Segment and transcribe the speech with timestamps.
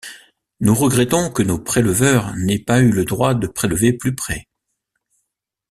[0.61, 4.47] Nous regrettons que nos préleveurs n'aient pas eu le droit de prélever plus près.